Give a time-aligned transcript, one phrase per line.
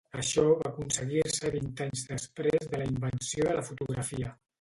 [0.21, 4.33] Això va aconseguir-se vint anys després de la invenció de la fotografia.